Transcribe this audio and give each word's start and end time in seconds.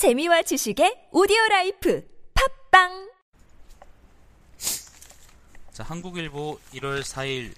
재미와 0.00 0.40
지식의 0.40 1.12
오디오 1.12 1.36
라이프 1.50 2.00
팟빵 2.32 3.12
자, 5.72 5.84
한국일보 5.84 6.58
1월 6.72 7.02
4일 7.02 7.52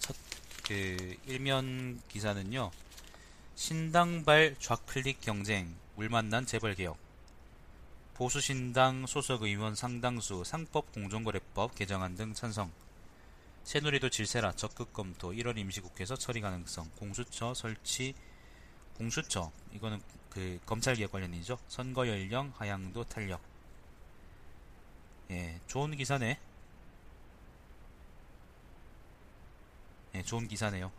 첫 0.00 0.16
그 0.64 1.16
일면 1.26 2.00
기사는요. 2.08 2.70
신당발 3.56 4.56
좌클릭 4.58 5.20
경쟁, 5.20 5.76
물 5.94 6.08
만난 6.08 6.46
재벌 6.46 6.74
개혁. 6.74 6.96
보수 8.14 8.40
신당 8.40 9.04
소속 9.04 9.42
의원 9.42 9.74
상당수 9.74 10.44
상법 10.44 10.92
공정거래법 10.92 11.74
개정안 11.74 12.16
등 12.16 12.32
찬성. 12.32 12.72
새누리도 13.64 14.08
질세라 14.08 14.52
적극 14.52 14.94
검토 14.94 15.32
1월 15.32 15.58
임시국회에서 15.58 16.16
처리 16.16 16.40
가능성. 16.40 16.88
공수처 16.98 17.52
설치 17.52 18.14
공수처 18.96 19.50
이거는 19.74 20.00
그 20.30 20.58
검찰개혁 20.66 21.12
관련이죠. 21.12 21.58
선거 21.68 22.08
연령 22.08 22.52
하향도 22.56 23.04
탄력. 23.04 23.40
예, 25.30 25.60
좋은 25.66 25.96
기사네. 25.96 26.38
예, 30.14 30.22
좋은 30.22 30.46
기사네요. 30.46 30.92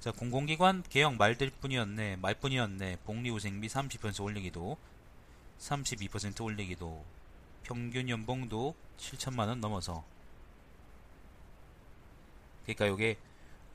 자, 0.00 0.12
공공기관 0.12 0.84
개혁 0.88 1.16
말들 1.16 1.50
뿐이었네, 1.50 2.16
말뿐이었네. 2.16 2.98
복리후생비 3.04 3.66
30% 3.66 4.22
올리기도, 4.22 4.76
32% 5.58 6.44
올리기도, 6.44 7.04
평균 7.64 8.08
연봉도 8.08 8.74
7천만 8.98 9.48
원 9.48 9.60
넘어서. 9.60 10.04
그러니까 12.64 12.88
요게 12.88 13.16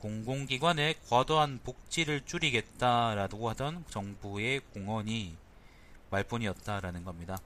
공공기관의 0.03 0.98
과도한 1.07 1.62
복지를 1.63 2.25
줄이겠다라고 2.25 3.49
하던 3.52 3.85
정부의 3.89 4.59
공언이 4.73 5.38
말뿐이었다라는 6.09 7.05
겁니다. 7.05 7.38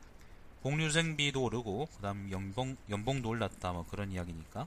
복리후생비도 0.64 1.44
오르고, 1.44 1.88
그 1.96 2.02
다음 2.02 2.32
연봉, 2.32 2.76
연봉도 2.90 3.30
올랐다, 3.30 3.74
뭐 3.74 3.86
그런 3.86 4.12
이야기니까. 4.12 4.66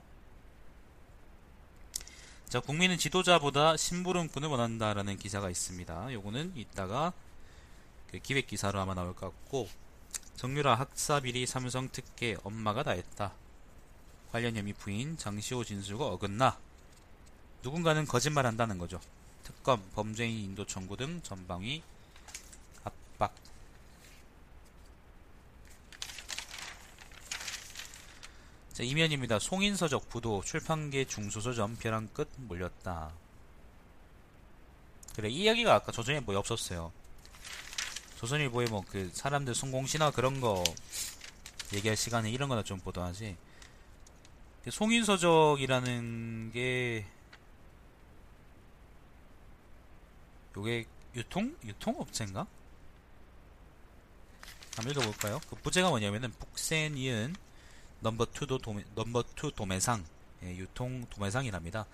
자, 2.47 2.61
국민은 2.61 2.97
지도자보다 2.97 3.75
심부름꾼을 3.75 4.47
원한다라는 4.47 5.17
기사가 5.17 5.49
있습니다. 5.49 6.13
요거는 6.13 6.53
이따가 6.55 7.11
그 8.09 8.19
기획 8.19 8.47
기사로 8.47 8.79
아마 8.79 8.93
나올 8.93 9.13
것 9.13 9.33
같고 9.33 9.67
정유라 10.37 10.75
학사 10.75 11.19
비리 11.19 11.45
삼성 11.45 11.89
특혜 11.91 12.37
엄마가 12.45 12.83
다 12.83 12.91
했다. 12.91 13.33
관련 14.31 14.55
혐의 14.55 14.71
부인 14.71 15.17
장시호 15.17 15.65
진술과 15.65 16.07
어긋나. 16.07 16.70
누군가는 17.63 18.05
거짓말한다는 18.05 18.77
거죠. 18.77 18.99
특검, 19.43 19.81
범죄인 19.93 20.37
인도 20.45 20.65
청구 20.65 20.97
등 20.97 21.21
전방위 21.23 21.83
압박. 22.83 23.33
자, 28.73 28.83
이면입니다. 28.83 29.37
송인서적 29.39 30.09
부도 30.09 30.41
출판계 30.43 31.05
중소서점 31.05 31.75
벼랑 31.77 32.07
끝 32.13 32.29
몰렸다. 32.37 33.11
그래 35.15 35.29
이 35.29 35.43
이야기가 35.43 35.73
아까 35.75 35.91
조선일보에 35.91 36.35
없었어요. 36.37 36.91
조선일보에 38.17 38.67
뭐 38.67 38.83
그 38.89 39.09
사람들 39.13 39.53
성공신화 39.55 40.11
그런 40.11 40.39
거 40.41 40.63
얘기할 41.73 41.97
시간에 41.97 42.31
이런 42.31 42.49
거나 42.49 42.63
좀 42.63 42.79
보도하지. 42.79 43.35
송인서적이라는 44.69 46.51
게 46.53 47.05
요게 50.57 50.85
유통 51.15 51.55
유통업체인가? 51.63 52.45
한번 54.75 54.91
읽어볼까요? 54.91 55.39
그 55.49 55.55
부제가 55.57 55.89
뭐냐면은 55.89 56.31
북센 56.31 56.97
이은 56.97 57.35
넘버 57.99 58.25
2도 58.25 58.61
도매, 58.61 58.83
넘버 58.95 59.23
2 59.35 59.51
도매상 59.55 60.03
예, 60.43 60.55
유통 60.55 61.05
도매상이랍니다. 61.09 61.85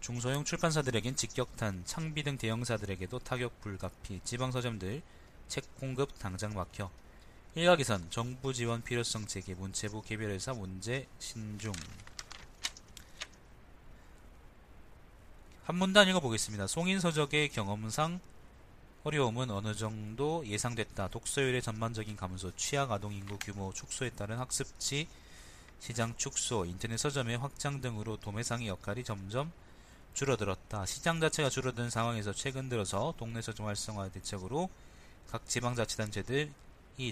중소형 0.00 0.44
출판사들에겐 0.44 1.16
직격탄, 1.16 1.82
창비 1.84 2.22
등 2.22 2.38
대형사들에게도 2.38 3.18
타격 3.20 3.60
불가피, 3.60 4.20
지방서점들 4.22 5.02
책 5.48 5.74
공급 5.80 6.16
당장 6.18 6.54
막혀. 6.54 6.90
일각에선 7.54 8.08
정부 8.10 8.52
지원 8.52 8.82
필요성 8.82 9.26
제기, 9.26 9.54
문체부 9.54 10.02
개별회사 10.02 10.52
문제 10.52 11.08
신중. 11.18 11.72
한 15.68 15.76
문단 15.76 16.08
읽어보겠습니다. 16.08 16.66
송인서적의 16.66 17.50
경험상 17.50 18.20
어려움은 19.04 19.50
어느 19.50 19.74
정도 19.74 20.42
예상됐다. 20.46 21.08
독서율의 21.08 21.60
전반적인 21.60 22.16
감소, 22.16 22.50
취약 22.56 22.90
아동 22.90 23.12
인구 23.12 23.38
규모 23.38 23.70
축소에 23.74 24.08
따른 24.08 24.38
학습지 24.38 25.06
시장 25.78 26.14
축소, 26.16 26.64
인터넷 26.64 26.96
서점의 26.96 27.36
확장 27.36 27.82
등으로 27.82 28.16
도매상의 28.16 28.66
역할이 28.66 29.04
점점 29.04 29.52
줄어들었다. 30.14 30.86
시장 30.86 31.20
자체가 31.20 31.50
줄어든 31.50 31.90
상황에서 31.90 32.32
최근 32.32 32.70
들어서 32.70 33.12
동네 33.18 33.42
서점 33.42 33.66
활성화 33.66 34.08
대책으로 34.08 34.70
각 35.30 35.46
지방자치단체들이 35.46 36.50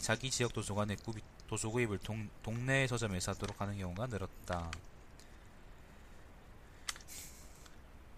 자기 0.01 0.31
지역 0.31 0.55
도서관의 0.55 0.97
구입, 1.05 1.23
도서 1.47 1.69
구입을 1.69 1.99
동, 1.99 2.31
동네 2.43 2.87
서점에서 2.87 3.33
하도록 3.33 3.61
하는 3.61 3.77
경우가 3.77 4.07
늘었다. 4.07 4.71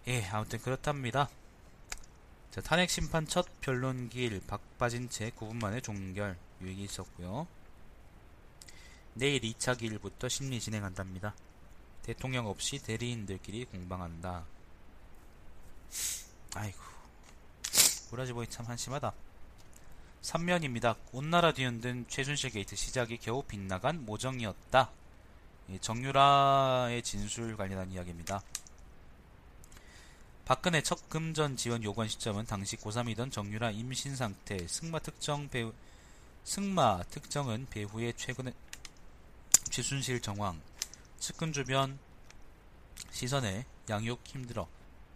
예, 0.07 0.25
아무튼 0.25 0.59
그렇답니다. 0.59 1.29
자, 2.51 2.61
탄핵 2.61 2.89
심판 2.89 3.27
첫 3.27 3.45
변론기일 3.61 4.41
박빠진 4.47 5.09
채 5.09 5.29
9분 5.31 5.61
만에 5.61 5.81
종결 5.81 6.37
유익이 6.61 6.83
있었고요. 6.83 7.47
내일 9.13 9.41
2차 9.41 9.77
기일부터 9.77 10.29
심리 10.29 10.59
진행한답니다. 10.59 11.35
대통령 12.03 12.47
없이 12.47 12.81
대리인들끼리 12.81 13.65
공방한다. 13.65 14.45
아이고, 16.55 16.79
브라지보이 18.09 18.47
참 18.47 18.65
한심하다. 18.65 19.13
3면입니다. 20.21 20.95
온나라 21.11 21.53
뒤흔든 21.53 22.05
최순실 22.07 22.51
게이트 22.51 22.75
시작이 22.75 23.17
겨우 23.17 23.43
빗나간 23.43 24.05
모정이었다. 24.05 24.89
정유라의 25.81 27.03
진술 27.03 27.55
관련한 27.55 27.91
이야기입니다. 27.91 28.41
박근혜 30.49 30.81
첫 30.81 31.07
금전 31.09 31.57
지원 31.57 31.83
요구한 31.83 32.09
시점은 32.09 32.47
당시 32.47 32.75
고3이던 32.77 33.31
정유라 33.31 33.69
임신 33.69 34.15
상태, 34.15 34.57
승마 34.67 34.97
특정 34.97 35.47
배우, 35.47 35.71
승마 36.43 37.03
특정은 37.11 37.67
배후의 37.69 38.15
최근에 38.17 38.51
최순실 39.69 40.21
정황, 40.21 40.59
측근 41.19 41.53
주변 41.53 41.99
시선에 43.11 43.63
양육 43.91 44.21
힘들어 44.25 44.67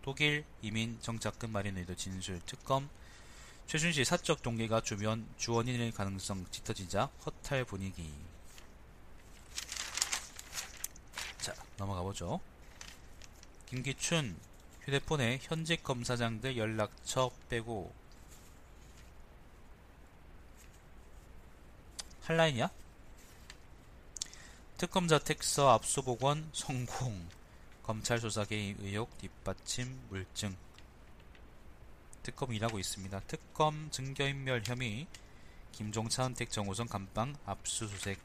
독일 0.04 0.46
이민 0.62 1.00
정착금 1.02 1.50
마련 1.50 1.78
의도 1.78 1.96
진술 1.96 2.40
특검 2.46 2.88
최순실 3.66 4.06
사적 4.06 4.44
동기가 4.44 4.82
주변 4.82 5.28
주원인일 5.38 5.94
가능성 5.94 6.46
짙어지자 6.52 7.10
허탈 7.26 7.66
분위기. 7.66 8.14
자 11.40 11.56
넘어가 11.78 12.04
보죠. 12.04 12.40
김기춘 13.66 14.53
휴대폰에 14.86 15.40
현직 15.42 15.82
검사장들 15.84 16.58
연락처 16.58 17.32
빼고 17.50 17.94
한라인이야? 22.24 22.70
특검자 24.78 25.20
택서 25.20 25.70
압수복원 25.72 26.50
성공 26.54 27.28
검찰 27.84 28.20
조사 28.20 28.44
개입 28.44 28.82
의혹 28.82 29.18
뒷받침 29.18 30.08
물증 30.10 30.56
특검 32.22 32.54
일하고 32.54 32.80
있습니다. 32.80 33.22
특검 33.28 33.90
증거인멸 33.92 34.64
혐의 34.66 35.08
김종차 35.72 36.26
은택 36.26 36.52
정호성 36.52 36.88
감방 36.88 37.36
압수수색 37.46 38.20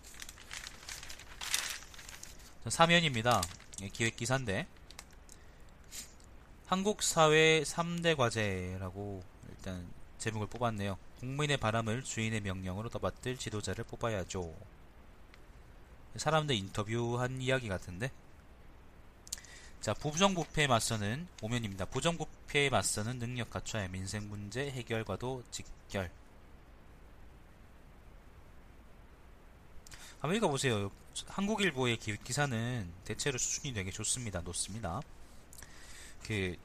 사면입니다. 2.69 3.43
예, 3.83 3.89
기획기사인데 3.89 4.67
한국 6.69 7.03
사회 7.03 7.63
3대 7.63 8.15
과제라고 8.15 9.23
일단 9.49 9.91
제목을 10.19 10.49
뽑았네요. 10.49 10.99
국민의 11.19 11.57
바람을 11.57 12.05
주인의 12.05 12.43
명령으로 12.43 12.91
떠받들 12.91 13.39
지도자를 13.39 13.85
뽑아야죠. 13.85 14.55
사람들 16.17 16.55
인터뷰한 16.55 17.41
이야기 17.41 17.69
같은데 17.69 18.11
자 19.81 19.95
부정부패에 19.95 20.67
맞서는 20.67 21.27
오면입니다. 21.41 21.87
부정부패에 21.87 22.69
맞서는 22.69 23.19
능력 23.19 23.49
갖춰야 23.49 23.89
민생 23.89 24.29
문제 24.29 24.71
해결과도 24.71 25.45
직결 25.51 26.11
한번 30.21 30.37
읽어보세요. 30.37 30.91
한국일보의 31.29 31.97
기 31.97 32.33
사는 32.35 32.93
대체로 33.05 33.39
수준이 33.39 33.73
되게 33.73 33.91
좋습니다. 33.91 34.43
높습니다. 34.43 35.01
그 36.25 36.57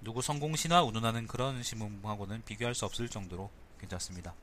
누구 0.00 0.22
성공신화 0.22 0.82
운운하는 0.82 1.26
그런 1.26 1.62
신문하고는 1.62 2.44
비교할 2.44 2.74
수 2.74 2.84
없을 2.84 3.08
정도로 3.08 3.50
괜찮습니다. 3.80 4.34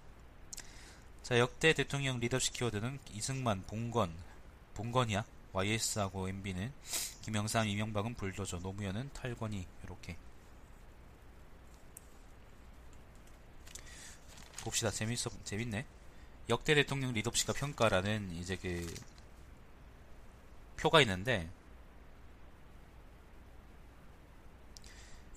자, 1.24 1.40
역대 1.40 1.74
대통령 1.74 2.20
리더십 2.20 2.54
키워드는 2.54 3.00
이승만, 3.14 3.64
봉건, 3.64 4.14
봉건이야? 4.74 5.24
YS하고 5.54 6.28
MB는 6.28 6.74
김영삼, 7.22 7.68
이명박은 7.68 8.16
불도저, 8.16 8.60
노무현은 8.60 9.12
탈권이 9.14 9.66
이렇게 9.84 10.18
봅시다. 14.64 14.90
재밌어 14.90 15.30
재밌네. 15.44 15.86
역대 16.50 16.74
대통령 16.76 17.14
리더십과 17.14 17.54
평가라는 17.54 18.32
이제 18.36 18.56
그 18.58 18.94
표가 20.78 21.02
있는데 21.02 21.50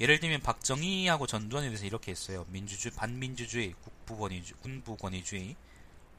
예를 0.00 0.20
들면 0.20 0.42
박정희하고 0.42 1.26
전두환에 1.26 1.68
대해서 1.68 1.86
이렇게 1.86 2.10
했어요. 2.10 2.44
민주주 2.50 2.90
반민주주의, 2.90 3.74
국부 3.82 4.18
권위주, 4.18 4.56
군부 4.56 4.96
권위주의, 4.96 5.56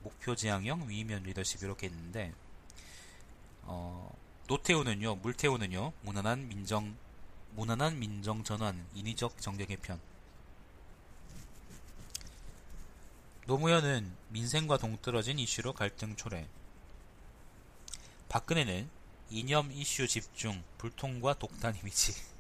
목표 0.02 0.36
지향형, 0.36 0.90
위면 0.90 1.24
리더십 1.24 1.62
이렇게 1.64 1.88
했는데 1.88 2.34
어, 3.64 4.16
노태우는요, 4.48 5.16
물태우는요, 5.18 5.94
무난한 6.02 6.48
민정 6.48 6.96
무난한 7.56 8.00
민정 8.00 8.44
전환, 8.44 8.86
인위적 8.94 9.42
정계 9.42 9.66
개편. 9.66 10.00
노무현은 13.48 14.14
민생과 14.30 14.78
동떨어진 14.78 15.40
이슈로 15.40 15.74
갈등 15.74 16.16
초래. 16.16 16.48
박근혜는 18.30 18.90
이념 19.32 19.72
이슈 19.72 20.08
집중, 20.08 20.64
불통과 20.78 21.34
독단 21.34 21.76
이미지. 21.78 22.14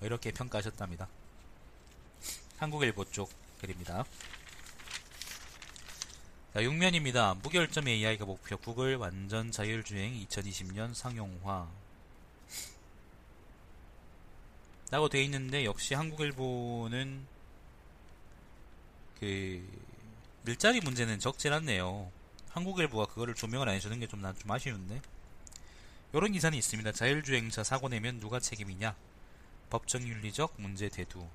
뭐 0.00 0.06
이렇게 0.06 0.32
평가하셨답니다. 0.32 1.08
한국일보 2.58 3.04
쪽 3.10 3.30
글입니다. 3.60 4.04
자, 6.52 6.60
6면입니다. 6.60 7.40
무결점 7.42 7.86
AI가 7.88 8.24
목표 8.24 8.56
구글 8.56 8.96
완전 8.96 9.52
자율주행 9.52 10.14
2020년 10.26 10.94
상용화 10.94 11.68
라고 14.90 15.08
돼 15.08 15.22
있는데 15.24 15.64
역시 15.64 15.94
한국일보는 15.94 17.24
그 19.20 19.80
일자리 20.46 20.80
문제는 20.80 21.20
적질 21.20 21.52
않네요. 21.52 22.10
한국일보가 22.50 23.06
그거를 23.06 23.34
조명을 23.34 23.68
안 23.68 23.76
해주는 23.76 24.00
게 24.00 24.06
좀 24.08 24.20
난 24.20 24.34
좀 24.36 24.50
아쉬운데 24.50 25.00
이런 26.12 26.32
기사는 26.32 26.56
있습니다. 26.58 26.90
자율주행차 26.92 27.62
사고 27.62 27.88
내면 27.88 28.18
누가 28.18 28.40
책임이냐? 28.40 28.96
법정윤리적 29.70 30.54
문제 30.58 30.88
대두. 30.88 31.26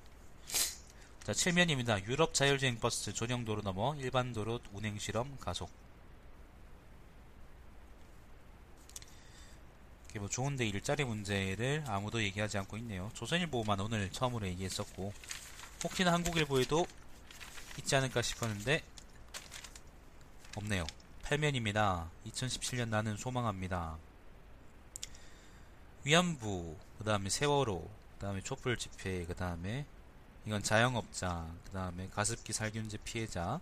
자, 1.24 1.32
7면입니다. 1.32 2.06
유럽 2.06 2.34
자율주행 2.34 2.78
버스 2.78 3.12
전용도로 3.12 3.62
넘어 3.62 3.96
일반도로 3.96 4.60
운행 4.72 4.98
실험 4.98 5.36
가속. 5.38 5.70
뭐 10.18 10.28
좋은데 10.28 10.66
일자리 10.66 11.04
문제를 11.04 11.84
아무도 11.86 12.22
얘기하지 12.22 12.56
않고 12.58 12.78
있네요. 12.78 13.10
조선일보만 13.14 13.80
오늘 13.80 14.10
처음으로 14.10 14.46
얘기했었고, 14.46 15.12
혹시나 15.84 16.12
한국일보에도 16.12 16.86
있지 17.78 17.96
않을까 17.96 18.22
싶었는데, 18.22 18.82
없네요. 20.56 20.86
8면입니다. 21.22 22.08
2017년 22.28 22.88
나는 22.88 23.16
소망합니다. 23.16 23.98
위안부, 26.04 26.76
그 26.98 27.04
다음에 27.04 27.28
세월호, 27.28 27.90
그 28.18 28.20
다음에 28.26 28.40
촛불 28.42 28.76
집회, 28.76 29.24
그 29.26 29.34
다음에 29.34 29.84
이건 30.46 30.62
자영업자, 30.62 31.46
그 31.64 31.70
다음에 31.72 32.08
가습기 32.08 32.52
살균제 32.52 32.98
피해자, 33.04 33.60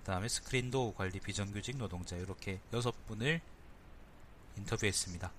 그 0.00 0.06
다음에 0.06 0.28
스크린도 0.28 0.94
관리 0.94 1.20
비정규직 1.20 1.76
노동자 1.76 2.16
이렇게 2.16 2.60
여섯 2.72 2.94
분을 3.06 3.40
인터뷰했습니다. 4.56 5.30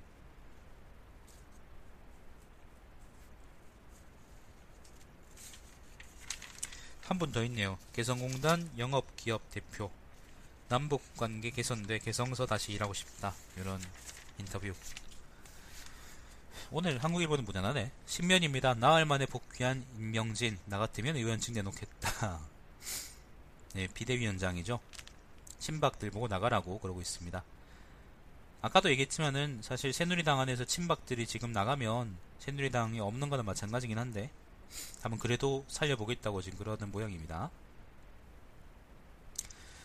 한 7.08 7.20
분 7.20 7.32
더 7.32 7.44
있네요. 7.46 7.78
개성공단 7.94 8.72
영업기업 8.78 9.50
대표 9.52 9.92
남북관계 10.70 11.52
개선돼 11.52 12.00
개성서 12.00 12.46
다시 12.48 12.74
일하고 12.74 12.94
싶다 12.94 13.34
이런 13.58 13.80
인터뷰 14.40 14.74
오늘 16.78 17.02
한국일보는 17.02 17.46
무난하네. 17.46 17.90
신면입니다. 18.06 18.74
나흘 18.74 19.06
만에 19.06 19.26
복귀한 19.26 19.86
임명진. 19.96 20.60
나 20.66 20.78
같으면 20.78 21.16
의원직 21.16 21.54
내놓겠다. 21.54 22.42
네, 23.76 23.88
비대위원장이죠. 23.88 24.82
친박들 25.58 26.12
보고 26.12 26.28
나가라고 26.28 26.80
그러고 26.80 27.00
있습니다. 27.00 27.42
아까도 28.62 28.90
얘기했지만은 28.90 29.62
사실 29.64 29.94
새누리당 29.94 30.38
안에서 30.42 30.66
친박들이 30.66 31.26
지금 31.28 31.54
나가면 31.54 32.18
새누리당이 32.40 33.00
없는 33.00 33.30
거나 33.30 33.44
마찬가지긴 33.44 33.98
한데 33.98 34.30
한번 35.02 35.18
그래도 35.18 35.64
살려보겠다고 35.70 36.42
지금 36.42 36.60
그러는 36.60 36.92
모양입니다. 36.92 37.52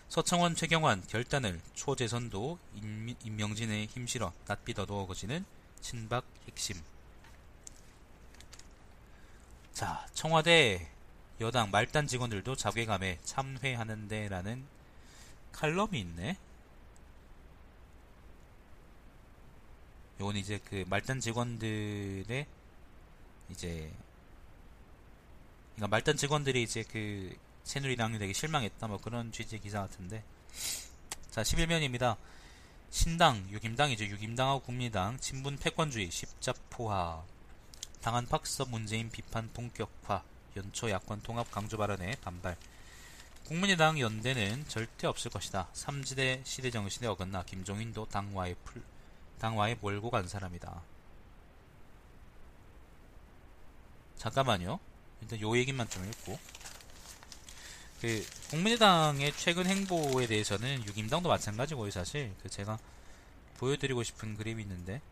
서청원 0.09 0.57
최경환 0.57 1.07
결단을 1.07 1.61
초재선도 1.75 2.59
임명진의 3.23 3.87
힘실어 3.87 4.33
낯빛 4.49 4.81
어두워지는 4.81 5.60
친박 5.81 6.25
핵심. 6.47 6.77
자, 9.73 10.07
청와대 10.13 10.91
여당 11.41 11.71
말단 11.71 12.07
직원들도 12.07 12.55
자괴감에 12.55 13.19
참회하는데 13.25 14.29
라는 14.29 14.65
칼럼이 15.53 15.99
있네. 15.99 16.37
요건 20.21 20.37
이제 20.37 20.61
그 20.69 20.85
말단 20.89 21.21
직원들의 21.21 22.47
이제 23.49 23.93
그러니까 25.75 25.89
말단 25.89 26.17
직원들이 26.19 26.63
이제 26.63 26.85
그 26.85 27.35
새누리당이 27.65 28.19
되게 28.19 28.35
실망했다 28.35 28.87
뭐 28.87 28.99
그런 28.99 29.33
취지의 29.33 29.63
기사 29.63 29.81
같은데 29.81 30.23
자 31.31 31.43
11면입니다. 31.43 32.19
신당, 32.91 33.49
유김당이죠. 33.51 34.05
유김당하고 34.05 34.61
국민당, 34.61 35.17
친분 35.19 35.57
패권주의, 35.57 36.11
십자포화, 36.11 37.23
당한 38.03 38.27
박서 38.27 38.65
문재인 38.67 39.11
비판 39.11 39.49
본격화, 39.53 40.25
연초 40.57 40.91
야권 40.91 41.23
통합 41.23 41.51
강조 41.53 41.77
발언에 41.77 42.17
반발. 42.21 42.57
국민의당 43.47 43.99
연대는 44.01 44.67
절대 44.69 45.07
없을 45.07 45.31
것이다. 45.31 45.69
삼지대 45.73 46.43
시대 46.45 46.71
정신에 46.71 47.07
어긋나 47.07 47.45
김종인도 47.45 48.07
당와에 48.07 48.55
풀, 48.65 48.83
당와에 49.39 49.77
몰고 49.81 50.11
간 50.11 50.27
사람이다. 50.27 50.83
잠깐만요. 54.17 54.81
일단 55.23 55.41
요 55.41 55.57
얘기만 55.57 55.89
좀 55.89 56.05
읽고. 56.07 56.39
그 58.01 58.25
국민의당의 58.51 59.33
최근 59.37 59.67
행보에 59.67 60.27
대해서는 60.27 60.85
유김당도 60.87 61.29
마찬가지고요 61.29 61.91
사실. 61.91 62.33
그 62.43 62.49
제가 62.49 62.79
보여드리고 63.59 64.03
싶은 64.03 64.37
그림이 64.37 64.63
있는데. 64.63 65.03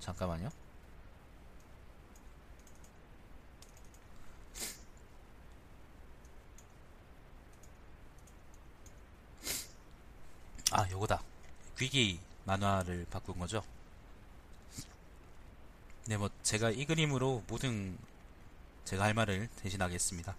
잠깐만요. 0.00 0.50
아 10.72 10.88
요거다. 10.90 11.22
귀기 11.78 12.20
만화를 12.44 13.06
바꾼 13.10 13.38
거죠 13.38 13.62
네, 16.08 16.16
뭐 16.16 16.30
제가 16.44 16.70
이 16.70 16.84
그림으로 16.84 17.42
모든 17.48 17.98
제가 18.84 19.02
할 19.02 19.12
말을 19.12 19.48
대신하겠습니다. 19.56 20.36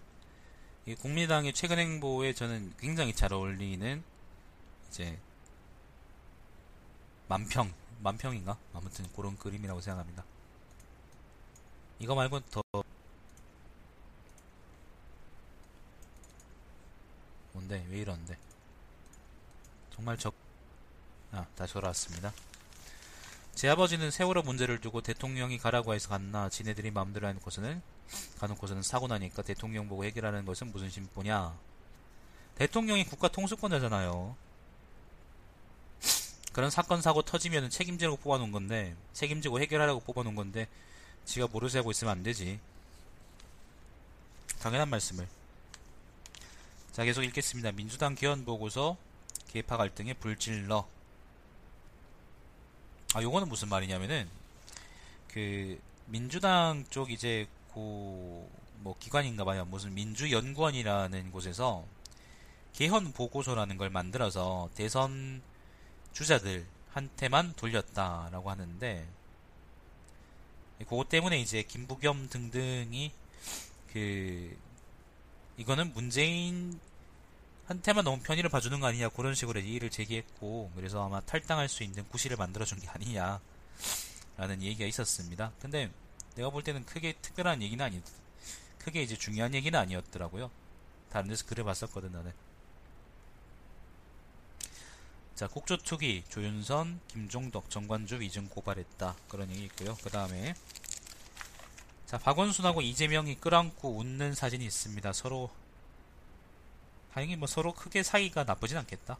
이 0.86 0.94
국민당의 0.94 1.52
최근 1.52 1.78
행보에 1.78 2.32
저는 2.32 2.72
굉장히 2.78 3.14
잘 3.14 3.34
어울리는 3.34 4.02
이제 4.88 5.18
만평, 7.28 7.70
만평인가? 8.00 8.56
아무튼 8.72 9.06
그런 9.14 9.36
그림이라고 9.36 9.82
생각합니다. 9.82 10.24
이거 11.98 12.14
말고 12.14 12.40
더 12.46 12.62
뭔데? 17.52 17.84
왜 17.90 17.98
이러는데? 17.98 18.38
정말 19.94 20.16
적... 20.16 20.32
아, 21.32 21.44
다시 21.56 21.74
돌아왔습니다. 21.74 22.32
제 23.58 23.68
아버지는 23.68 24.12
세월호 24.12 24.42
문제를 24.42 24.80
두고 24.80 25.00
대통령이 25.00 25.58
가라고 25.58 25.92
해서 25.92 26.08
갔나 26.08 26.48
지네들이 26.48 26.92
마음대로 26.92 27.26
해놓고서는 27.26 27.82
가놓고서는 28.38 28.84
사고 28.84 29.08
나니까 29.08 29.42
대통령 29.42 29.88
보고 29.88 30.04
해결하는 30.04 30.44
것은 30.44 30.70
무슨 30.70 30.88
심보냐 30.88 31.58
대통령이 32.54 33.04
국가 33.06 33.26
통수권자잖아요 33.26 34.36
그런 36.52 36.70
사건 36.70 37.02
사고 37.02 37.22
터지면 37.22 37.68
책임지라고 37.68 38.18
뽑아놓은 38.18 38.52
건데 38.52 38.94
책임지고 39.12 39.58
해결하라고 39.58 40.02
뽑아놓은 40.02 40.36
건데 40.36 40.68
지가 41.24 41.48
모르지 41.48 41.78
하고 41.78 41.90
있으면 41.90 42.12
안 42.12 42.22
되지. 42.22 42.60
당연한 44.60 44.88
말씀을. 44.88 45.26
자, 46.92 47.04
계속 47.04 47.24
읽겠습니다. 47.24 47.72
민주당 47.72 48.14
개헌 48.14 48.44
보고서 48.44 48.96
개파 49.48 49.76
갈등의 49.76 50.14
불질러. 50.14 50.86
아, 53.14 53.22
요거는 53.22 53.48
무슨 53.48 53.68
말이냐면은 53.68 54.28
그 55.28 55.80
민주당 56.06 56.84
쪽 56.90 57.10
이제 57.10 57.46
고 57.72 58.48
뭐 58.80 58.96
기관인가 58.98 59.44
봐요. 59.44 59.64
무슨 59.64 59.94
민주연구원이라는 59.94 61.32
곳에서 61.32 61.84
개헌 62.74 63.12
보고서라는 63.12 63.76
걸 63.76 63.90
만들어서 63.90 64.70
대선 64.74 65.42
주자들한테만 66.12 67.54
돌렸다라고 67.54 68.50
하는데 68.50 69.06
그것 70.78 71.08
때문에 71.08 71.40
이제 71.40 71.62
김부겸 71.62 72.28
등등이 72.28 73.12
그 73.92 74.56
이거는 75.56 75.92
문재인 75.92 76.78
한테만 77.68 78.02
너무 78.02 78.22
편의를 78.22 78.48
봐주는 78.48 78.80
거 78.80 78.86
아니냐 78.86 79.10
그런 79.10 79.34
식으로 79.34 79.60
이의를 79.60 79.90
제기했고 79.90 80.72
그래서 80.74 81.04
아마 81.04 81.20
탈당할 81.20 81.68
수 81.68 81.82
있는 81.82 82.08
구실을 82.08 82.38
만들어준 82.38 82.80
게 82.80 82.88
아니냐 82.88 83.40
라는 84.38 84.62
얘기가 84.62 84.86
있었습니다. 84.86 85.52
근데 85.60 85.90
내가 86.34 86.48
볼 86.48 86.64
때는 86.64 86.86
크게 86.86 87.16
특별한 87.20 87.60
얘기는 87.60 87.84
아니 87.84 88.00
크게 88.78 89.02
이제 89.02 89.16
중요한 89.16 89.54
얘기는 89.54 89.78
아니었더라고요. 89.78 90.50
다른 91.10 91.28
데서 91.28 91.44
글을 91.44 91.64
봤었거든 91.64 92.10
나는. 92.10 92.32
자, 95.34 95.46
국조 95.46 95.76
투기 95.76 96.24
조윤선, 96.30 97.00
김종덕, 97.08 97.68
정관주 97.68 98.20
위증 98.20 98.48
고발했다. 98.48 99.14
그런 99.28 99.50
얘기 99.50 99.64
있고요. 99.64 99.94
그 100.02 100.08
다음에 100.08 100.54
자, 102.06 102.16
박원순하고 102.16 102.80
이재명이 102.80 103.36
끌안고 103.36 103.98
웃는 103.98 104.34
사진이 104.34 104.64
있습니다. 104.64 105.12
서로 105.12 105.50
다행히 107.12 107.36
뭐 107.36 107.46
서로 107.46 107.72
크게 107.74 108.02
사이가 108.02 108.44
나쁘진 108.44 108.76
않겠다. 108.78 109.18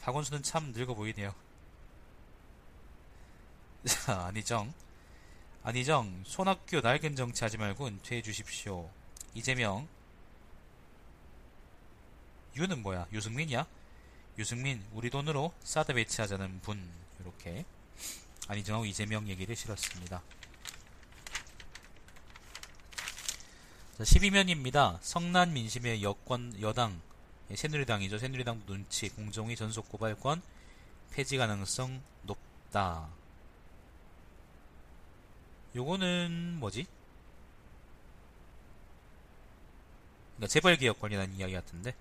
박원순은 0.00 0.42
참 0.42 0.72
늙어 0.72 0.94
보이네요. 0.94 1.34
자, 3.86 4.26
안희정. 4.26 4.72
안희정, 5.62 6.24
손학규 6.26 6.80
낡은 6.80 7.16
정치하지 7.16 7.58
말고 7.58 7.86
은퇴해 7.86 8.22
주십시오. 8.22 8.90
이재명. 9.34 9.88
유는 12.56 12.82
뭐야? 12.82 13.06
유승민이야? 13.12 13.66
유승민 14.38 14.84
우리 14.92 15.10
돈으로 15.10 15.52
사드 15.62 15.94
배치하자는 15.94 16.60
분 16.60 16.90
이렇게 17.20 17.64
안희정하고 18.48 18.84
이재명 18.84 19.28
얘기를 19.28 19.54
실었습니다. 19.56 20.22
자, 23.96 24.02
12면입니다. 24.02 24.98
성난 25.02 25.52
민심의 25.52 26.02
여권 26.02 26.60
여당 26.60 27.00
예, 27.48 27.54
새누리당이죠. 27.54 28.18
새누리당 28.18 28.64
눈치 28.66 29.08
공정위 29.08 29.54
전속 29.54 29.88
고발권 29.88 30.42
폐지 31.12 31.36
가능성 31.36 32.02
높다. 32.22 33.08
요거는 35.76 36.56
뭐지? 36.58 36.86
그러니까 40.34 40.48
재벌 40.48 40.76
개혁 40.76 40.98
관련한 40.98 41.32
이야기 41.36 41.52
같은데 41.52 41.94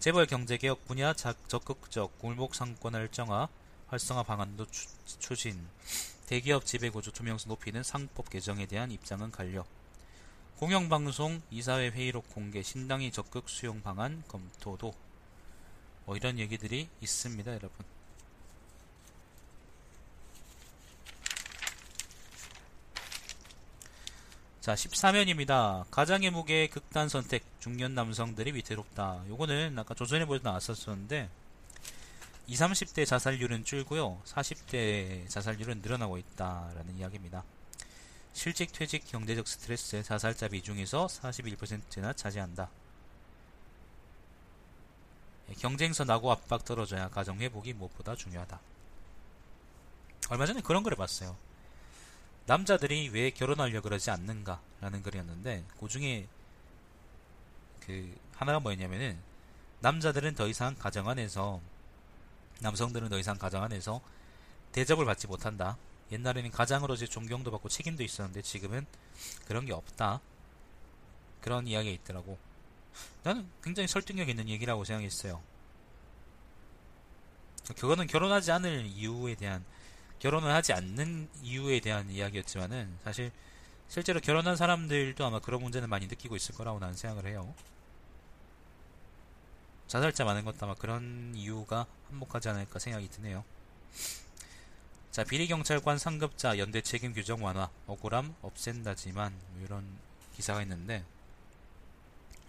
재벌 0.00 0.26
경제 0.26 0.56
개혁 0.56 0.84
분야 0.86 1.12
적극적 1.12 2.18
골목 2.18 2.56
상권 2.56 2.96
활정화 2.96 3.48
활성화 3.86 4.24
방안도 4.24 4.66
추, 4.72 4.88
추진 5.20 5.68
대기업 6.26 6.66
지배 6.66 6.90
구조 6.90 7.12
투명성 7.12 7.48
높이는 7.48 7.84
상법 7.84 8.28
개정에 8.28 8.66
대한 8.66 8.90
입장은 8.90 9.30
갈려 9.30 9.64
공영방송 10.62 11.42
이사회 11.50 11.88
회의록 11.88 12.28
공개 12.28 12.62
신당이 12.62 13.10
적극 13.10 13.48
수용 13.48 13.82
방안 13.82 14.22
검토도 14.28 14.94
뭐 16.06 16.16
이런 16.16 16.38
얘기들이 16.38 16.88
있습니다 17.00 17.50
여러분 17.50 17.84
자, 24.60 24.74
14면입니다. 24.74 25.84
가장의 25.90 26.30
무게 26.30 26.68
극단 26.68 27.08
선택. 27.08 27.42
중년 27.58 27.96
남성들이 27.96 28.54
위태롭다. 28.54 29.24
요거는 29.26 29.76
아까 29.76 29.92
조선에 29.94 30.24
보도 30.24 30.48
나왔었는데 30.48 31.28
20, 32.46 32.66
30대 32.66 33.04
자살률은 33.04 33.64
줄고요. 33.64 34.22
40대 34.24 35.28
자살률은 35.28 35.82
늘어나고 35.82 36.18
있다라는 36.18 36.96
이야기입니다. 36.98 37.42
실직, 38.32 38.72
퇴직, 38.72 39.06
경제적 39.06 39.46
스트레스, 39.46 40.02
자살자 40.02 40.48
비중에서 40.48 41.06
41%나 41.06 42.12
차지한다. 42.12 42.70
예, 45.50 45.54
경쟁선 45.54 46.06
나고 46.06 46.30
압박 46.30 46.64
떨어져야 46.64 47.08
가정 47.10 47.38
회복이 47.38 47.74
무엇보다 47.74 48.16
중요하다. 48.16 48.60
얼마 50.30 50.46
전에 50.46 50.60
그런 50.62 50.82
글을 50.82 50.96
봤어요. 50.96 51.36
남자들이 52.46 53.10
왜 53.10 53.30
결혼하려 53.30 53.82
그러지 53.82 54.10
않는가라는 54.10 55.02
글이었는데 55.02 55.64
그 55.78 55.88
중에 55.88 56.26
그 57.80 58.16
하나가 58.34 58.60
뭐였냐면은 58.60 59.18
남자들은 59.80 60.34
더 60.34 60.48
이상 60.48 60.74
가정 60.76 61.08
안에서 61.08 61.60
남성들은 62.60 63.08
더 63.08 63.18
이상 63.18 63.38
가정 63.38 63.62
안에서 63.62 64.00
대접을 64.72 65.04
받지 65.04 65.26
못한다. 65.26 65.76
옛날에는 66.10 66.50
가장으로서 66.50 67.06
존경도 67.06 67.50
받고 67.50 67.68
책임도 67.68 68.02
있었는데 68.02 68.42
지금은 68.42 68.86
그런 69.46 69.64
게 69.64 69.72
없다. 69.72 70.20
그런 71.40 71.66
이야기가 71.66 71.94
있더라고. 71.94 72.38
나는 73.22 73.48
굉장히 73.62 73.88
설득력 73.88 74.28
있는 74.28 74.48
얘기라고 74.48 74.84
생각했어요. 74.84 75.42
그거는 77.76 78.06
결혼하지 78.06 78.52
않을 78.52 78.86
이유에 78.86 79.34
대한 79.36 79.64
결혼을 80.18 80.52
하지 80.52 80.72
않는 80.72 81.28
이유에 81.42 81.80
대한 81.80 82.10
이야기였지만은 82.10 82.98
사실 83.02 83.32
실제로 83.88 84.20
결혼한 84.20 84.56
사람들도 84.56 85.24
아마 85.24 85.40
그런 85.40 85.62
문제는 85.62 85.88
많이 85.88 86.06
느끼고 86.06 86.36
있을 86.36 86.54
거라고 86.54 86.78
나는 86.78 86.94
생각을 86.94 87.26
해요. 87.26 87.54
자살자 89.86 90.24
많은 90.24 90.44
것도 90.44 90.58
아마 90.64 90.74
그런 90.74 91.32
이유가 91.34 91.86
한몫하지 92.08 92.48
않을까 92.48 92.78
생각이 92.78 93.08
드네요. 93.10 93.44
자, 95.12 95.24
비리경찰관 95.24 95.98
상급자 95.98 96.56
연대 96.56 96.80
책임 96.80 97.12
규정 97.12 97.44
완화, 97.44 97.68
억울함 97.86 98.34
없앤다지만 98.40 99.34
뭐 99.50 99.62
이런 99.62 99.84
기사가 100.34 100.62
있는데 100.62 101.04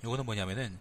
이거는 0.02 0.26
뭐냐면은 0.26 0.80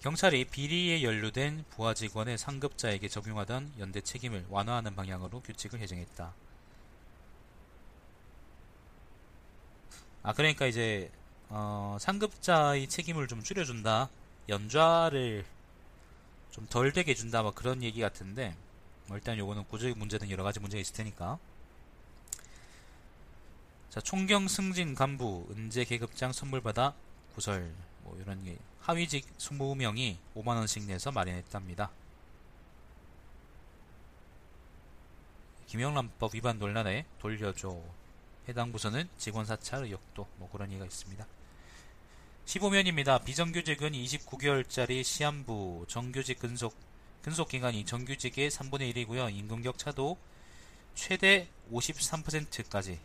경찰이 0.00 0.44
비리에 0.44 1.02
연루된 1.02 1.64
부하 1.70 1.94
직원의 1.94 2.36
상급자에게 2.36 3.08
적용하던 3.08 3.72
연대 3.78 4.02
책임을 4.02 4.44
완화하는 4.50 4.94
방향으로 4.94 5.40
규칙을 5.40 5.78
개정했다. 5.78 6.34
아 10.22 10.32
그러니까 10.34 10.66
이제 10.66 11.10
어, 11.48 11.96
상급자의 11.98 12.88
책임을 12.88 13.26
좀 13.26 13.42
줄여준다. 13.42 14.10
연좌를 14.50 15.46
좀 16.50 16.66
덜 16.68 16.92
되게 16.92 17.12
해준다. 17.12 17.42
뭐 17.42 17.52
그런 17.52 17.82
얘기 17.82 18.02
같은데 18.02 18.54
뭐 19.06 19.16
일단 19.16 19.38
요거는 19.38 19.64
구조적 19.64 19.98
문제든 19.98 20.30
여러 20.30 20.42
가지 20.42 20.60
문제가 20.60 20.80
있을 20.80 20.94
테니까. 20.94 21.38
자 23.90 24.00
총경 24.00 24.48
승진 24.48 24.94
간부 24.94 25.46
은재 25.50 25.84
계급장 25.84 26.32
선물 26.32 26.60
받아 26.60 26.94
구설 27.34 27.72
뭐 28.02 28.18
이런 28.20 28.44
게 28.44 28.56
하위직 28.80 29.26
20명이 29.38 30.16
5만원씩 30.34 30.86
내서 30.86 31.10
마련했답니다. 31.10 31.90
김영란법 35.66 36.34
위반 36.34 36.58
논란에 36.58 37.04
돌려줘. 37.18 37.80
해당 38.48 38.70
부서는 38.70 39.08
직원 39.18 39.44
사찰 39.44 39.84
의혹도 39.84 40.28
뭐 40.36 40.48
그런 40.50 40.70
얘기가 40.70 40.86
있습니다. 40.86 41.26
15면입니다. 42.46 43.24
비정규직은 43.24 43.90
29개월짜리 43.90 45.02
시한부, 45.02 45.84
정규직 45.88 46.38
근속, 46.38 46.76
근속기간이 47.26 47.84
정규직의 47.86 48.50
3분의 48.50 48.94
1이고요. 48.94 49.34
임금격차도 49.36 50.16
최대 50.94 51.48
53%까지 51.72 53.00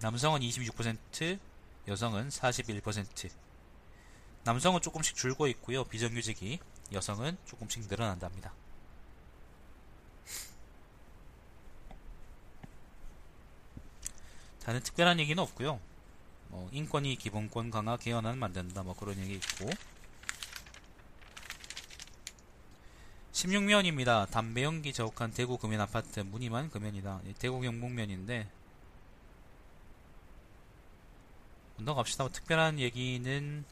남성은 0.00 0.40
26%, 0.40 1.38
여성은 1.86 2.30
41%. 2.30 3.30
남성은 4.44 4.80
조금씩 4.80 5.16
줄고 5.16 5.46
있고요. 5.48 5.84
비정규직이 5.84 6.58
여성은 6.92 7.36
조금씩 7.44 7.88
늘어난답니다. 7.88 8.54
다른 14.64 14.80
특별한 14.80 15.20
얘기는 15.20 15.40
없고요. 15.42 15.78
뭐 16.48 16.70
인권이 16.72 17.16
기본권 17.16 17.70
강화 17.70 17.98
개헌안 17.98 18.38
만든다 18.38 18.82
뭐 18.82 18.96
그런 18.96 19.18
얘기 19.18 19.34
있고 19.34 19.68
16면입니다. 23.42 24.30
담배 24.30 24.62
연기 24.62 24.92
저욱한 24.92 25.32
대구 25.32 25.58
금연 25.58 25.80
아파트 25.80 26.20
무늬만 26.20 26.70
금연이다. 26.70 27.22
예, 27.26 27.32
대구 27.32 27.60
경북면인데 27.60 28.48
넘어갑시다. 31.78 32.24
뭐 32.24 32.32
특별한 32.32 32.78
얘기는 32.78 33.64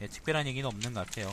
예, 0.00 0.06
특별한 0.08 0.48
얘기는 0.48 0.68
없는 0.68 0.94
것 0.94 1.06
같아요. 1.06 1.32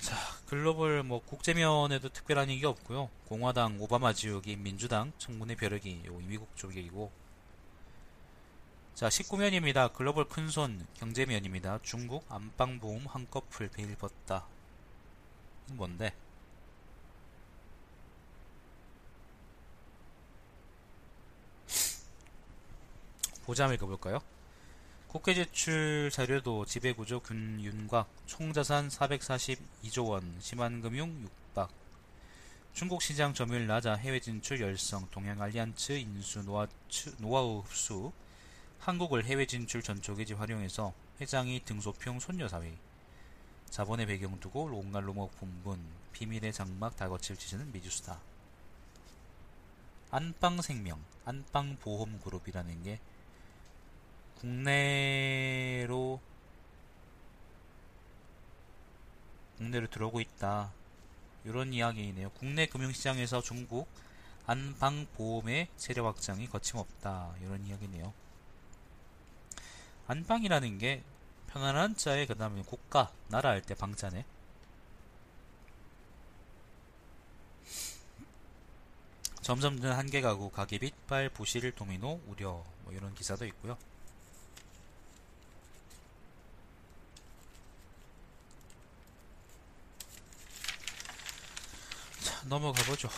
자, 0.00 0.16
글로벌 0.46 1.02
뭐 1.04 1.22
국제면에도 1.24 2.10
특별한 2.10 2.50
얘기 2.50 2.66
없고요. 2.66 3.08
공화당 3.28 3.80
오바마 3.80 4.12
지역이 4.12 4.56
민주당 4.56 5.12
청문회 5.16 5.54
벼르기 5.56 6.02
요 6.06 6.18
미국 6.18 6.54
쪽이고 6.54 7.29
자 8.94 9.08
19면입니다. 9.08 9.92
글로벌 9.94 10.28
큰손 10.28 10.86
경제면입니다. 10.94 11.78
중국 11.82 12.24
안방보험 12.28 13.06
한꺼풀 13.06 13.68
베일 13.68 13.96
벗다 13.96 14.46
이건 15.66 15.76
뭔데? 15.76 16.14
보자 23.44 23.72
읽어볼까요? 23.72 24.20
국회 25.08 25.34
제출 25.34 26.08
자료도 26.12 26.66
지배구조 26.66 27.20
균윤곽 27.20 28.08
총자산 28.26 28.88
442조 28.88 30.08
원 30.08 30.36
심한금융 30.38 31.22
육박 31.22 31.68
중국 32.74 33.02
시장 33.02 33.34
점유율 33.34 33.66
낮아 33.66 33.94
해외 33.94 34.20
진출 34.20 34.60
열성 34.60 35.08
동양 35.10 35.42
알리안츠 35.42 35.92
인수 35.92 36.44
노하우 37.18 37.60
흡수 37.66 38.12
한국을 38.80 39.24
해외 39.24 39.46
진출 39.46 39.82
전초기지 39.82 40.34
활용해서 40.34 40.92
회장이 41.20 41.60
등소평 41.64 42.18
손녀사회 42.18 42.76
자본의 43.68 44.06
배경 44.06 44.40
두고 44.40 44.68
롱갈로목 44.68 45.38
분분 45.38 45.78
비밀의 46.12 46.52
장막 46.52 46.96
다거칠 46.96 47.36
지시는 47.36 47.72
미주스타 47.72 48.18
안방생명 50.10 50.98
안방보험그룹이라는 51.24 52.82
게 52.82 52.98
국내로 54.40 56.20
국내로 59.58 59.86
들어오고 59.88 60.22
있다. 60.22 60.72
이런 61.44 61.74
이야기이네요. 61.74 62.30
국내 62.30 62.64
금융시장에서 62.66 63.42
중국 63.42 63.86
안방보험의 64.46 65.68
세력 65.76 66.06
확장이 66.06 66.48
거침없다. 66.48 67.34
이런 67.42 67.66
이야기네요. 67.66 68.12
안방이라는 70.10 70.78
게 70.78 71.04
편안한 71.46 71.96
자에 71.96 72.26
그 72.26 72.36
다음에 72.36 72.62
국가, 72.62 73.12
나라 73.28 73.50
할 73.50 73.62
때 73.62 73.74
방자네. 73.76 74.24
점점 79.40 79.76
는 79.76 79.92
한계 79.92 80.20
가구, 80.20 80.50
가계 80.50 80.78
빗발, 80.78 81.28
부실, 81.28 81.70
도미노, 81.72 82.22
우려 82.26 82.64
뭐 82.82 82.92
이런 82.92 83.14
기사도 83.14 83.46
있고요. 83.46 83.78
자, 92.20 92.42
넘어가 92.48 92.82
보죠. 92.82 93.08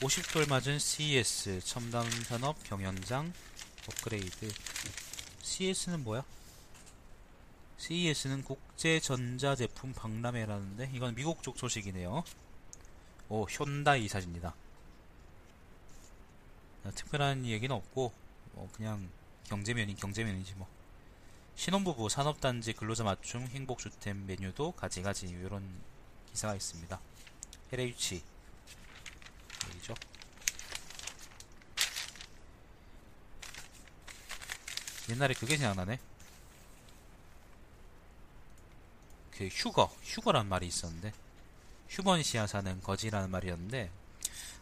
50돌 0.00 0.48
맞은 0.48 0.78
CES 0.78 1.60
첨단 1.64 2.08
산업 2.24 2.62
경연장 2.62 3.32
업그레이드. 3.88 4.52
CES는 5.46 6.02
뭐야? 6.02 6.24
CES는 7.78 8.42
국제전자제품 8.42 9.92
박람회라는데 9.92 10.90
이건 10.92 11.14
미국 11.14 11.42
쪽 11.42 11.56
소식이네요. 11.56 12.24
오, 13.28 13.46
현다이 13.48 14.08
사진이다. 14.08 14.54
특별한 16.94 17.46
얘기는 17.46 17.74
없고 17.74 18.12
뭐 18.52 18.68
그냥 18.72 19.08
경제면이 19.44 19.94
경제면이지 19.94 20.54
뭐. 20.56 20.66
신혼부부 21.54 22.08
산업단지 22.08 22.72
근로자 22.72 23.04
맞춤 23.04 23.46
행복주택 23.46 24.16
메뉴도 24.16 24.72
가지가지 24.72 25.26
이런 25.28 25.62
기사가 26.32 26.56
있습니다. 26.56 27.00
LH 27.72 28.22
여기죠. 29.68 29.94
옛날에 35.10 35.34
그게 35.34 35.56
생각나네. 35.56 35.98
그 39.32 39.46
휴거, 39.48 39.94
휴거란 40.02 40.48
말이 40.48 40.66
있었는데 40.66 41.12
휴먼시아 41.88 42.46
사는 42.46 42.80
거지라는 42.82 43.30
말이었는데 43.30 43.90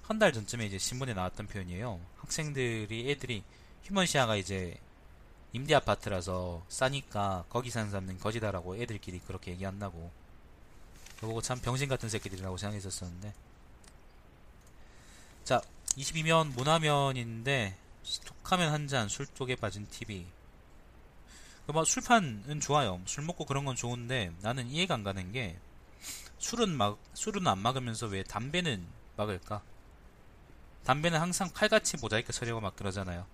한 0.02 0.18
달 0.18 0.32
전쯤에 0.32 0.66
이제 0.66 0.78
신문에 0.78 1.14
나왔던 1.14 1.46
표현이에요. 1.46 1.98
학생들이 2.18 3.10
애들이 3.10 3.42
휴먼시아가 3.84 4.36
이제 4.36 4.78
임대 5.52 5.74
아파트라서 5.74 6.64
싸니까 6.68 7.46
거기 7.48 7.70
사는 7.70 7.90
사람은 7.90 8.18
거지다라고 8.18 8.76
애들끼리 8.76 9.20
그렇게 9.20 9.52
얘기한다고. 9.52 10.10
그보고 11.20 11.40
참 11.40 11.58
병신 11.58 11.88
같은 11.88 12.08
새끼들이라고 12.10 12.56
생각했었었는데. 12.58 13.32
자, 15.44 15.62
22면 15.96 16.48
문화면인데 16.54 17.76
스톡하면 18.04 18.72
한 18.72 18.86
잔, 18.86 19.08
술독에 19.08 19.56
빠진 19.56 19.86
TV. 19.86 20.26
그뭐 21.66 21.84
술판은 21.84 22.60
좋아요. 22.60 23.00
술 23.06 23.24
먹고 23.24 23.46
그런 23.46 23.64
건 23.64 23.74
좋은데 23.74 24.32
나는 24.42 24.68
이해가 24.68 24.94
안 24.94 25.02
가는 25.02 25.32
게 25.32 25.58
술은 26.38 26.76
막 26.76 26.98
술은 27.14 27.46
안 27.46 27.58
막으면서 27.58 28.06
왜 28.06 28.22
담배는 28.22 28.86
막을까? 29.16 29.62
담배는 30.84 31.18
항상 31.18 31.48
칼같이 31.48 31.96
모자이크 31.96 32.32
처리하고 32.32 32.60
막 32.60 32.76
그러잖아요. 32.76 33.26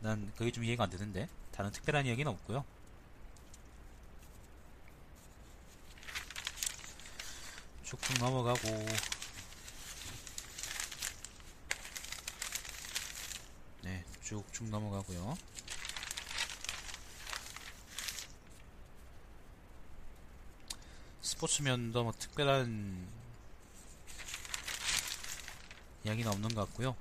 난 0.00 0.32
그게 0.36 0.50
좀 0.50 0.64
이해가 0.64 0.84
안 0.84 0.90
되는데 0.90 1.28
다른 1.52 1.70
특별한 1.70 2.06
이야기는 2.06 2.32
없고요. 2.32 2.64
쭉쭉 7.84 8.18
넘어가고 8.20 8.86
네 13.82 14.02
쭉쭉 14.32 14.70
넘어가고요. 14.70 15.36
스포츠면도 21.20 22.04
뭐 22.04 22.12
특별한 22.18 23.08
이야기는 26.04 26.30
없는 26.32 26.48
것 26.54 26.66
같고요. 26.66 26.96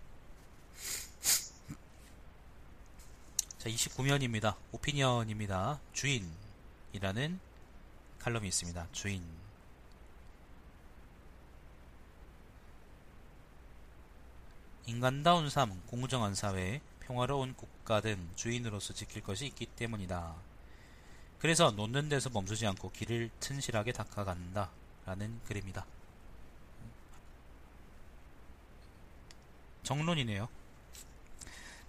자, 3.58 3.70
29면입니다. 3.70 4.58
오피니언입니다. 4.74 5.80
주인이라는 5.94 7.40
칼럼이 8.20 8.48
있습니다. 8.48 8.88
주인. 8.92 9.24
인간다운 14.86 15.50
삶, 15.50 15.82
공정한 15.88 16.36
사회, 16.36 16.82
평화로운 17.12 17.54
국가 17.56 18.00
등 18.00 18.30
주인으로서 18.36 18.94
지킬 18.94 19.22
것이 19.22 19.46
있기 19.48 19.66
때문이다. 19.66 20.34
그래서 21.40 21.72
놓는 21.72 22.08
데서 22.08 22.30
멈추지 22.30 22.66
않고 22.68 22.92
길을 22.92 23.30
튼실하게 23.42 23.92
닦아간다. 23.92 24.70
라는 25.06 25.42
글입니다. 25.46 25.86
정론이네요. 29.84 30.48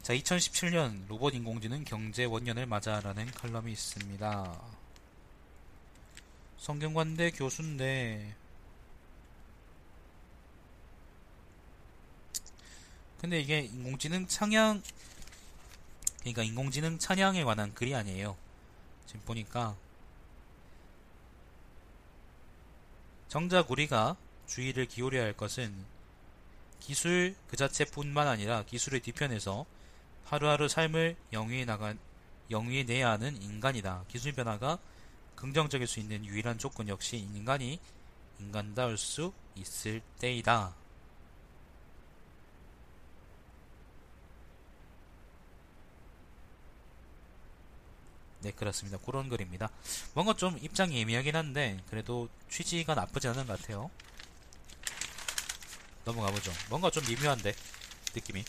자, 0.02 0.12
2017년 0.14 1.06
로봇 1.06 1.34
인공지능 1.34 1.84
경제 1.84 2.24
원년을 2.24 2.66
맞아라는 2.66 3.30
칼럼이 3.30 3.70
있습니다. 3.70 4.60
성균관대 6.58 7.30
교수인데 7.32 8.34
근데 13.20 13.40
이게 13.40 13.60
인공지능 13.60 14.26
찬양 14.26 14.82
그러니까 16.22 16.42
인공지능 16.44 16.98
찬양에 16.98 17.42
관한 17.44 17.74
글이 17.74 17.94
아니에요. 17.94 18.36
지금 19.06 19.20
보니까 19.22 19.76
정작 23.28 23.70
우리가 23.70 24.16
주의를 24.46 24.86
기울여야 24.86 25.24
할 25.24 25.32
것은 25.32 25.74
기술 26.78 27.34
그 27.48 27.56
자체뿐만 27.56 28.28
아니라 28.28 28.64
기술의 28.64 29.00
뒤편에서 29.00 29.66
하루하루 30.24 30.68
삶을 30.68 31.16
영위해 31.32 31.64
나간 31.64 31.98
영위해 32.50 32.84
내야 32.84 33.10
하는 33.10 33.40
인간이다. 33.42 34.04
기술 34.08 34.32
변화가 34.32 34.78
긍정적일 35.34 35.86
수 35.86 35.98
있는 35.98 36.24
유일한 36.24 36.58
조건 36.58 36.88
역시 36.88 37.16
인간이 37.16 37.80
인간다울 38.38 38.96
수 38.96 39.32
있을 39.56 40.02
때이다. 40.18 40.74
네, 48.42 48.50
그렇습니다. 48.50 48.98
그런 48.98 49.28
글입니다. 49.28 49.70
뭔가 50.14 50.34
좀 50.34 50.58
입장이 50.60 50.96
예민하긴 50.96 51.36
한데, 51.36 51.80
그래도 51.88 52.28
취지가 52.50 52.94
나쁘지 52.94 53.28
않은 53.28 53.46
것 53.46 53.60
같아요. 53.60 53.90
넘어가보죠. 56.04 56.52
뭔가 56.68 56.90
좀 56.90 57.04
미묘한데, 57.08 57.54
느낌이. 58.14 58.44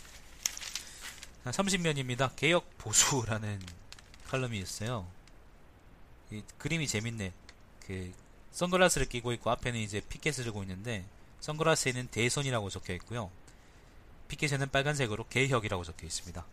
30면입니다. 1.45 2.35
개혁 2.35 2.77
보수라는 2.79 3.61
칼럼이 4.27 4.57
있어요. 4.59 5.07
이 6.31 6.41
그림이 6.57 6.87
재밌네. 6.87 7.31
그, 7.85 8.11
선글라스를 8.51 9.07
끼고 9.07 9.31
있고, 9.33 9.51
앞에는 9.51 9.79
이제 9.79 10.01
피켓을 10.01 10.45
들고 10.45 10.63
있는데, 10.63 11.05
선글라스에는 11.41 12.07
대선이라고 12.07 12.69
적혀 12.71 12.93
있고요. 12.93 13.29
피켓에는 14.27 14.71
빨간색으로 14.71 15.27
개혁이라고 15.27 15.83
적혀 15.83 16.07
있습니다. 16.07 16.43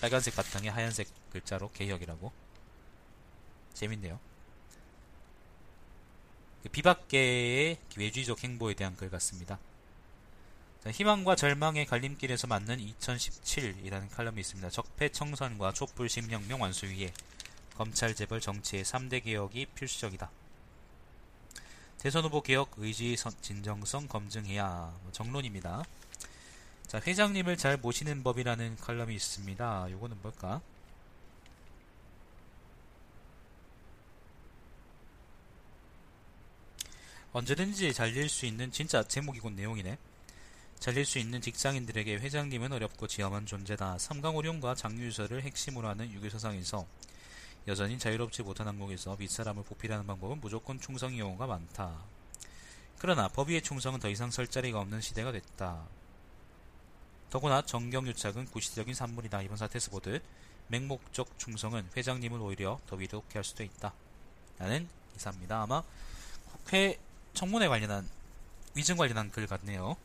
빨간색 0.00 0.34
바탕에 0.34 0.68
하얀색 0.68 1.08
글자로 1.30 1.70
개혁이라고. 1.72 2.47
재밌네요. 3.78 4.18
그 6.62 6.68
비박계의 6.68 7.78
외주의적 7.96 8.42
행보에 8.42 8.74
대한 8.74 8.96
글 8.96 9.08
같습니다. 9.10 9.58
자, 10.82 10.90
희망과 10.90 11.36
절망의 11.36 11.86
갈림길에서 11.86 12.46
맞는 12.46 12.78
2017이라는 12.78 14.10
칼럼이 14.10 14.40
있습니다. 14.40 14.70
적폐 14.70 15.08
청산과 15.10 15.72
촛불 15.72 16.08
심혁명 16.08 16.60
완수 16.60 16.86
위해 16.86 17.12
검찰 17.76 18.14
재벌 18.14 18.40
정치의 18.40 18.84
3대 18.84 19.22
개혁이 19.22 19.66
필수적이다. 19.66 20.30
대선 21.98 22.24
후보 22.24 22.42
개혁 22.42 22.70
의지 22.76 23.16
선- 23.16 23.32
진정성 23.40 24.08
검증해야 24.08 24.92
뭐 25.02 25.12
정론입니다. 25.12 25.84
자, 26.86 27.00
회장님을 27.06 27.56
잘 27.56 27.76
모시는 27.76 28.22
법이라는 28.22 28.76
칼럼이 28.76 29.14
있습니다. 29.14 29.88
요거는 29.90 30.18
뭘까? 30.22 30.60
언제든지 37.38 37.92
잘릴 37.92 38.28
수 38.28 38.46
있는 38.46 38.72
진짜 38.72 39.04
제목이군 39.04 39.54
내용이네. 39.54 39.96
잘릴 40.80 41.04
수 41.04 41.20
있는 41.20 41.40
직장인들에게 41.40 42.16
회장님은 42.16 42.72
어렵고 42.72 43.06
지엄한 43.06 43.46
존재다. 43.46 43.98
삼강오룡과 43.98 44.74
장유서를 44.74 45.42
핵심으로 45.42 45.86
하는 45.86 46.10
유교사상에서 46.10 46.84
여전히 47.68 47.96
자유롭지 47.96 48.42
못한 48.42 48.66
한국에서 48.66 49.16
윗사람을 49.20 49.62
보필하는 49.62 50.04
방법은 50.04 50.40
무조건 50.40 50.80
충성의 50.80 51.18
경우가 51.18 51.46
많다. 51.46 52.02
그러나 52.98 53.28
법 53.28 53.50
위의 53.50 53.62
충성은 53.62 54.00
더 54.00 54.08
이상 54.08 54.32
설 54.32 54.48
자리가 54.48 54.80
없는 54.80 55.00
시대가 55.00 55.30
됐다. 55.30 55.84
더구나 57.30 57.62
정경유착은 57.62 58.46
구시적인 58.46 58.94
산물이다. 58.94 59.42
이번 59.42 59.56
사태에서 59.56 59.92
보듯 59.92 60.24
맹목적 60.66 61.38
충성은 61.38 61.90
회장님을 61.96 62.40
오히려 62.40 62.80
더 62.88 62.96
위롭게 62.96 63.34
할 63.34 63.44
수도 63.44 63.62
있다. 63.62 63.94
라는 64.58 64.88
기사입니다. 65.12 65.62
아마 65.62 65.84
국회 66.50 66.98
청문회 67.34 67.68
관련한 67.68 68.08
위증 68.74 68.96
관련한 68.96 69.30
글 69.30 69.46
같네요. 69.46 69.96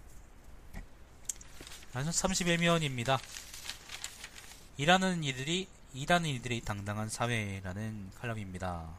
31면입니다. 1.93 3.19
일하는 4.77 5.23
이들이 5.23 5.67
일하는 5.93 6.29
이들이 6.29 6.61
당당한 6.61 7.07
사회라는 7.07 8.11
칼럼입니다. 8.19 8.89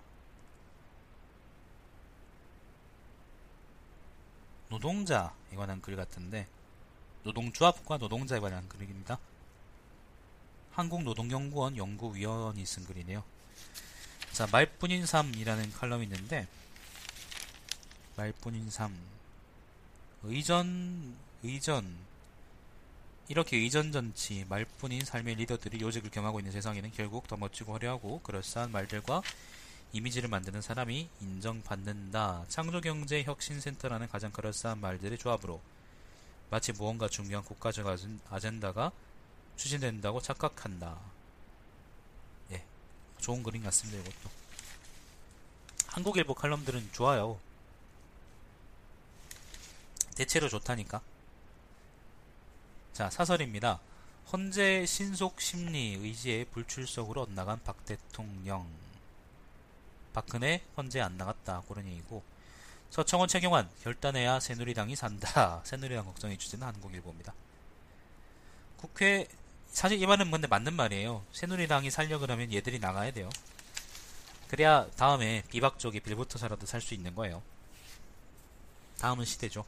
노동자에 4.68 5.56
관한 5.56 5.80
글 5.80 5.96
같은데 5.96 6.46
노동조합과 7.24 7.96
노동자에 7.96 8.38
관한 8.38 8.68
글입니다. 8.68 9.18
한국노동연구원 10.72 11.76
연구위원이 11.76 12.64
쓴 12.66 12.84
글이네요. 12.84 13.24
자, 14.32 14.46
말뿐인 14.50 15.06
삶이라는 15.06 15.72
칼럼이 15.72 16.04
있는데 16.04 16.46
말뿐인 18.16 18.70
삶 18.70 18.96
의전 20.22 21.14
의전 21.42 21.96
이렇게 23.28 23.56
의전전치 23.56 24.46
말뿐인 24.48 25.04
삶의 25.04 25.36
리더들이 25.36 25.80
요직을 25.80 26.10
겸하고 26.10 26.40
있는 26.40 26.52
세상에는 26.52 26.92
결국 26.92 27.26
더 27.26 27.36
멋지고 27.36 27.74
화려하고 27.74 28.20
그럴싸한 28.22 28.70
말들과 28.70 29.22
이미지를 29.92 30.28
만드는 30.28 30.60
사람이 30.60 31.08
인정받는다. 31.20 32.44
창조경제혁신센터라는 32.48 34.08
가장 34.08 34.30
그럴싸한 34.32 34.80
말들의 34.80 35.16
조합으로 35.18 35.60
마치 36.50 36.72
무언가 36.72 37.08
중요한 37.08 37.44
국가적 37.44 37.86
아젠- 37.86 38.20
아젠다가 38.28 38.90
추진된다고 39.56 40.20
착각한다. 40.20 40.98
예, 42.52 42.62
좋은 43.20 43.42
그림 43.42 43.62
같습니다. 43.62 44.00
이것도 44.00 44.30
한국일보 45.86 46.34
칼럼들은 46.34 46.90
좋아요. 46.92 47.38
대체로 50.14 50.48
좋다니까. 50.48 51.00
자, 52.92 53.10
사설입니다. 53.10 53.80
헌재 54.32 54.86
신속 54.86 55.40
심리 55.40 55.94
의지의 55.94 56.46
불출석으로 56.46 57.22
엇나간 57.22 57.62
박 57.62 57.84
대통령. 57.84 58.66
박근혜 60.12 60.62
헌재 60.76 61.00
안 61.00 61.16
나갔다. 61.16 61.62
그런 61.68 61.86
얘기고. 61.86 62.22
서청원 62.90 63.28
최경환 63.28 63.68
결단해야 63.82 64.38
새누리당이 64.38 64.94
산다. 64.94 65.60
새누리당 65.66 66.04
걱정이 66.04 66.38
주제는 66.38 66.66
한국일보입니다. 66.66 67.34
국회 68.76 69.26
사실 69.68 70.00
이 70.00 70.06
말은 70.06 70.30
근데 70.30 70.46
맞는 70.46 70.74
말이에요. 70.74 71.24
새누리당이 71.32 71.90
살려 71.90 72.20
그러면 72.20 72.52
얘들이 72.52 72.78
나가야 72.78 73.10
돼요. 73.10 73.28
그래야 74.48 74.86
다음에 74.96 75.42
비박 75.50 75.80
쪽에 75.80 75.98
빌부터서라도 75.98 76.66
살 76.66 76.80
수 76.80 76.94
있는 76.94 77.14
거예요. 77.16 77.42
다음은 79.00 79.24
시대죠. 79.24 79.64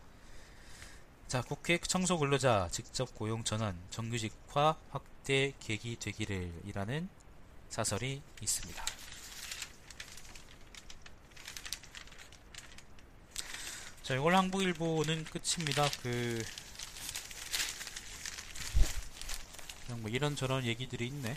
자, 1.28 1.42
국회 1.42 1.76
청소 1.78 2.18
근로자 2.18 2.68
직접 2.70 3.12
고용 3.16 3.42
전환, 3.42 3.76
정규직화 3.90 4.78
확대 4.90 5.54
계기 5.58 5.96
되기를 5.96 6.52
이라는 6.64 7.08
사설이 7.68 8.22
있습니다. 8.40 8.86
자, 14.04 14.14
이걸 14.14 14.36
한국일보는 14.36 15.24
끝입니다. 15.24 15.88
그 16.00 16.44
그냥 19.84 20.02
뭐 20.02 20.08
이런저런 20.08 20.64
얘기들이 20.64 21.08
있네. 21.08 21.36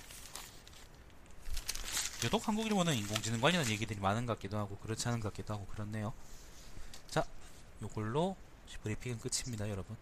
유독 2.23 2.47
한국일보는 2.47 2.93
인공지능 2.93 3.41
관련한 3.41 3.67
얘기들이 3.71 3.99
많은 3.99 4.27
것 4.27 4.35
같기도 4.35 4.59
하고 4.59 4.77
그렇지 4.77 5.07
않은 5.07 5.19
것 5.19 5.29
같기도 5.29 5.55
하고 5.55 5.65
그렇네요. 5.65 6.13
자, 7.09 7.25
요걸로 7.81 8.37
브리핑은 8.77 9.19
끝입니다, 9.19 9.69
여러분. 9.69 9.95